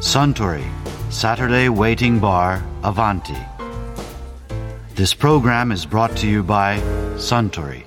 [0.00, 0.64] Suntory
[1.10, 3.36] Saturday Waiting Bar Avanti.
[4.94, 6.80] This program is brought to you by
[7.16, 7.84] Suntory.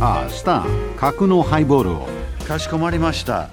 [0.00, 0.66] ああスタン
[0.96, 2.08] 角のハイボールを
[2.46, 3.50] かしこまりました。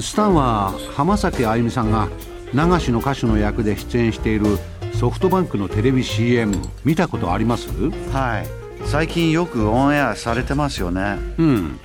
[0.00, 2.08] スタンは浜崎あゆみさんが
[2.54, 4.58] 流しの歌手の役で出演している
[4.94, 7.68] ソフトバンクのテレビ CM 見たことあります
[8.10, 8.46] はい。
[8.86, 11.18] 最近よくオンエアされてますよね。
[11.38, 11.78] うん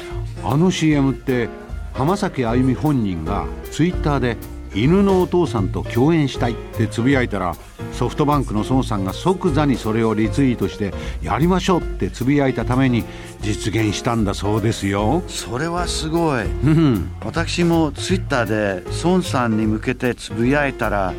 [0.43, 1.49] あの CM って
[1.97, 4.37] 浜崎あゆみ本人がツイッターで
[4.75, 7.55] 犬のお父さんと共演したいってつぶやいたら
[7.91, 13.03] ソフトバンクの孫さんが即座にそれをリツイートしてやりましょうってつぶやいたために
[13.41, 15.23] 実現したんだそうですよ。
[15.27, 16.45] それはすごい。
[16.45, 21.13] うん私もツイッターで孫さんに向けてつぶやいたら、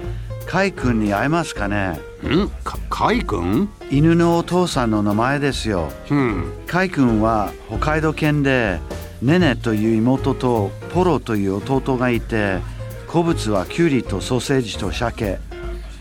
[0.47, 2.49] カイ君に会えますかねん？
[2.63, 3.69] かカイ君？
[3.91, 5.91] 犬のお父さんの名前ですよ。
[6.11, 8.79] うんカイ君は北海道犬で
[9.23, 12.61] ネネという妹とポロという弟がいて
[13.07, 15.41] 好物はキュウリとソーセージと鮭。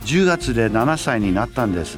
[0.06, 1.98] 10月で7歳になったんです。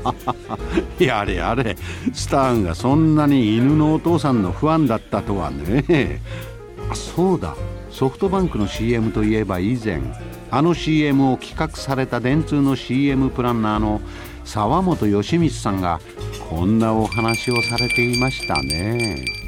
[1.00, 1.74] やれやれ。
[2.12, 6.20] スターンがそんなに犬のお父さんのファンだったとはね。
[6.90, 7.54] あそうだ。
[7.90, 10.00] ソフトバンクの CM といえば以前
[10.50, 14.00] あの CM を企画された電通の CM プランナーの
[14.44, 16.00] 沢本義光さんが
[16.48, 19.47] こんなお話をされていましたね。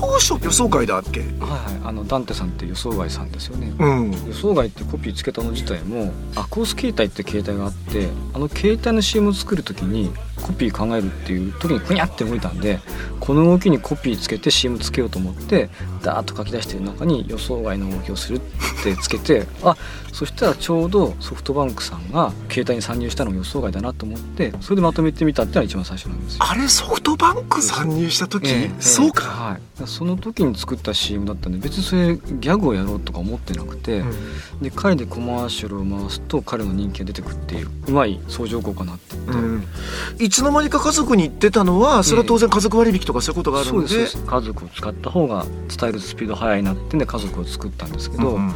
[0.00, 1.20] 当初予想外だっけ？
[1.20, 3.72] はいはいあのダンテさんって予想外さんですよね。
[3.78, 4.10] うん。
[4.26, 10.10] 予想外ってコピーつけたの自体もアコース携帯って携帯があってあの携帯の CM を作る時に
[10.42, 12.78] コピー考えるっていう時にクニャって動いたんで
[13.18, 15.68] この動きにコピーつけて CM つけようと思って
[16.02, 18.40] ダーッと書き出してる中に予想外の動きをするっ
[18.84, 19.76] てつけてあ
[20.12, 26.44] そしたらちょうどソフトバンクさんが携帯に参入したのも予想外だなと思ってそれでまとめてみたっていうのが一番最初なんですよ。
[26.48, 34.02] あれソフトバンク参入した時、ええそうか、はい、その時に作った CM だったんで別にそれギャグをやろうとか思ってなくて、
[34.60, 39.64] で彼でコマーシャルを回すと彼の人気が出てくっていううまい相乗効果になっていって、うん。
[40.18, 44.30] いつの間にか家族に言ってたのはそれは当然家族割引とかそういうことがあるそうのでですそうです。
[44.30, 48.54] 家族を使った方が伝えるスピード速いなってんで家族を作ったんですけど、うん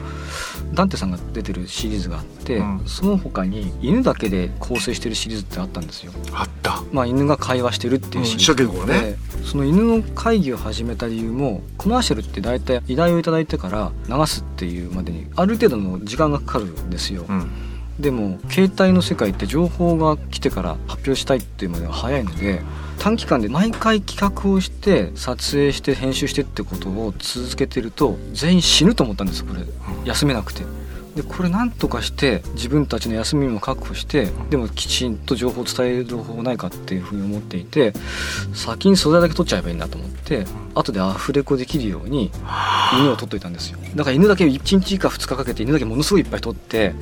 [0.75, 2.83] ダンテさんが出てるシリーズがあって、うん。
[2.87, 6.13] その他に犬だけで構成してるシリーズってあったんですよ。
[6.33, 6.83] あった。
[6.93, 9.17] まあ、犬が会話してるっていうシリーズうんね。
[9.45, 22.63] その犬の会議を始めた理由もコマーシャルって大体依頼をいただいてから流すっていうまでにある程度の時間がかかるんですよ、うんでも携帯の世界って情報が来てから発表したいっていうまでは早いので
[22.99, 29.63] 短期間で毎回企画をして撮影して編集してってことを続けてると全員死ぬと思ったんですこれ
[30.05, 30.82] 休めなくて。
[31.17, 37.93] でこれなんとかして自分たちの休みも確保してでもきちんと情報を伝える方法ないかっていうふうに思っていて
[38.55, 42.31] 先に素材だけ取っちゃえばいいんだと思って後でアフレコできるように
[42.95, 43.79] 犬を取っといたんですよ。
[43.95, 46.95] だから犬だけ1日か2日かけて犬だけものすごいいっぱい取って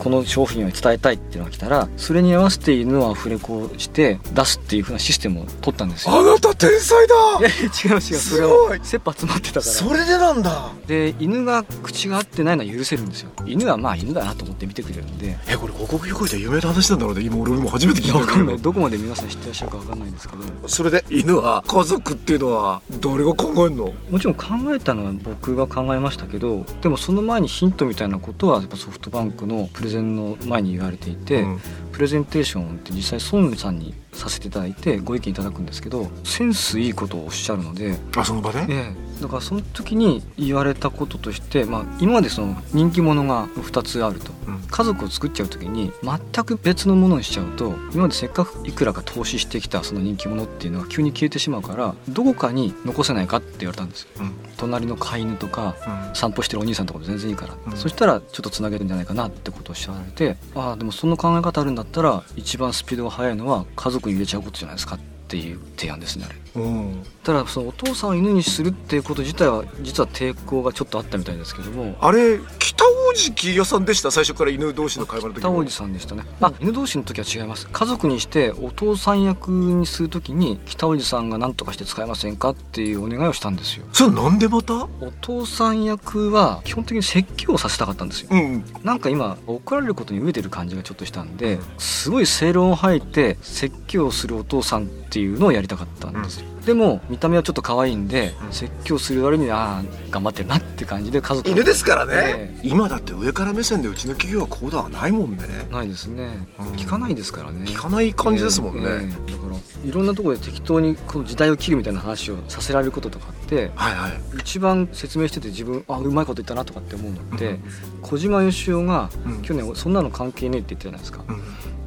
[0.00, 6.18] この商品を伝えたいっていうのが来たらそれに合わせて犬をアフレコして出すっていうふうなシステムを取ったんですよ。
[6.18, 7.14] あなた天才だ。
[7.38, 9.62] いやいや違う違うそれすごはい切羽詰まってたから。
[9.62, 10.72] それでなんだ。
[10.88, 15.38] で犬が口が合ってないのは許せるんですよ犬はまあ犬だなと思って見てくれるんで。
[15.48, 17.22] えこれ広告業界では有名な話なんだろうね。
[17.22, 18.72] 今俺も初めて聞いたけど。
[18.72, 20.42] こまで皆さん知ってらっしゃるかわかんないんですけど。
[20.42, 23.92] どそれで犬は家族っていうのは誰が考えるの？
[24.10, 31.60] もちろん考えたのは僕が考えましたけどでもその前にヒントみたいなことはやっぱソフトバンクのプレゼンの前に言われていて、うん。
[31.92, 38.60] プレゼンテーションって実際孫さんにさせていただいてご意見いただくんですけどセンスいいことをおっしゃるので、あその場で？
[38.60, 44.32] ええ、だからその時に言われたこととして、まあ、今までその人気者が2つあると。
[44.46, 44.62] うん。
[44.70, 54.32] 家族を作っちゃう時に全く別のものにしちゃうと今までせっかくいくらか投資してきたその人気者っていうのが急に消えてしまうからどこかに残せないかって言われたんですよ、うん。
[54.56, 55.76] 隣の飼い犬とか
[56.08, 56.14] うん。
[56.14, 57.76] 散歩してるお兄さんとかで全然いいから、うん。
[57.76, 67.06] そしたらちょっとつなげるんじゃないかなってことをおっしゃられてああでもその考え方あるんだったら一番スピードが速いのは家族に入れちゃうことじゃないですかっていう提案ですねあれうん。
[67.22, 71.96] ただそのお父さんを犬にするっていうこと自体は実は抵抗がちょっとあったみたいですけども。
[72.00, 76.24] あれ北大路屋さんでした最初から犬同士の会話の時北大路さんでしたね。
[76.40, 77.68] あ犬同士の時は違います。
[77.68, 83.84] 家族にしてお父さん役にする時に北大路さんが何とかして使えませんかっていうお願いをしたんですよ。
[83.92, 84.74] それなんでまた？
[84.74, 88.28] お父さん役は基本的に説教をさせたかったんですよ。
[88.32, 105.38] うんなんか今怒られることに飢えてる感じがちょっとしたんですごい正論を吐いて説教をするお父さんっていうのをやりたかったんですよでも見た目はちょっと可愛いんで、説教する割にああ頑張ってるなって感じで家族犬ですからね、え今だって上から目線でうちの企業はこうだはないもんね。
[105.72, 106.66] ないですね、うん。
[106.74, 107.64] 聞かないですからね。
[107.64, 108.90] 聞かない感じですもんね、ええ。
[108.90, 114.12] ええだからいろんなところで適当にこの時代を切るみたいな話をさせられることとかってはいはい。
[114.38, 117.58] 一番説明してて自分あうまいこと言ったなとかって思うのって、
[118.02, 121.42] 小島よしおがうん去年そんなの関係ねえって言ってたじゃないですか、うん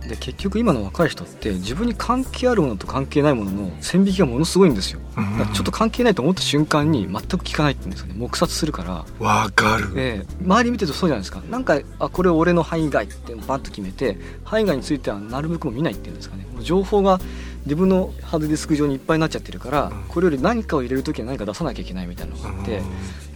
[0.07, 4.99] で結局今の若い人って自分に関係あるものと関係ないものの線引きがものすごいんですよ。
[5.15, 8.15] だからちょっと関係ないと思った瞬間に全く聞かないって言うんですよね。
[8.17, 9.05] 黙殺するから。
[9.19, 11.41] わかる、ええ周り見てるとそうじゃないですか。
[11.49, 16.45] なんかあこれ俺の範囲外ってバンと決めて範囲外についてはなるべくも見ないっていうんですかね。
[16.61, 17.19] 情報が
[17.65, 20.03] 自分のハードディスク上にいっぱいになっちゃってるから、うん。
[20.07, 22.81] これより何かを入れる時は何か出さなきゃいけないみたいなのがあって、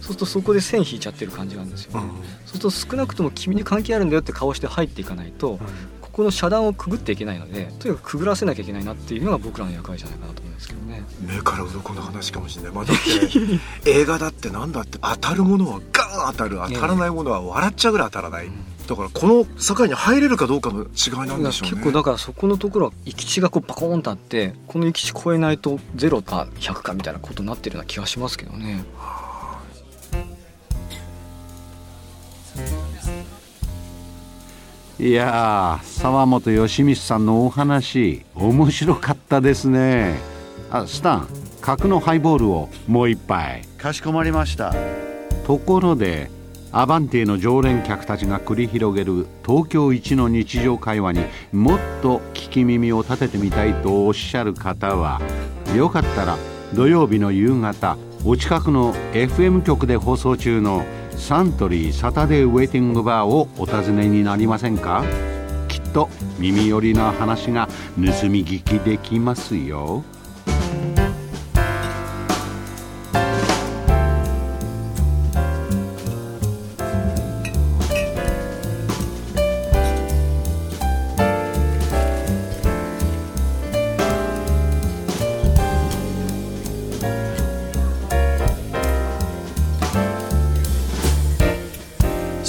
[0.00, 2.00] うするとそこで線引いちゃってる感じがあるんですよ、うん。
[2.00, 5.58] そうすると少なくとも君に関係あるんだよって顔して入っていかないと、
[6.10, 11.04] ここの遮断をくぐっていけないのでとにかくくぐらせなきゃいけないなっていうのが僕らの役割じゃないかなと思うんですけどね。
[11.20, 12.96] 目から鱗の話かもしれない、まあ、だっ
[13.84, 16.58] て映画だってなんだって当たるものはガン当たる。
[16.68, 18.50] 当たらないものは笑っちゃうぐらい当たらない、
[18.86, 21.74] だからこの境に入れるかどうかの違いなんでしょうね。
[21.76, 28.84] 結構だからそこのところは行き地がこうバコーンとあってこの行き地超えないと0か100かみたいなことになってるような気がしますけどね。
[35.00, 40.18] いやー沢本義光さんのお話面白かったですね。
[40.70, 41.28] あスタン
[41.62, 43.62] 角のハイボールをもう一杯。
[43.78, 44.74] かしこまりました。
[45.46, 46.30] ところで
[46.70, 51.20] アバンティの常連客たちが繰り広げる東京一の日常会話に
[51.50, 55.22] もっと聞き耳を立ててみたいとおっしゃる方は
[55.74, 56.36] よかったら
[56.74, 60.84] 土曜日の夕方お近くの FM 局で放送中の
[61.20, 65.04] サントリーサタデーウェイティングバーをお尋ねになりませんか？
[65.68, 66.08] きっと
[66.40, 70.02] 耳寄りな話が盗み聞きできますよ。